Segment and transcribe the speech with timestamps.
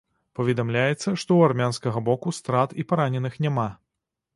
[0.37, 3.73] Паведамляецца, што ў армянскага боку страт і параненых няма.